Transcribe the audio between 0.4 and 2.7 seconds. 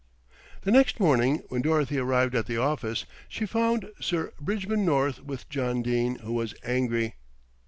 The next morning when Dorothy arrived at the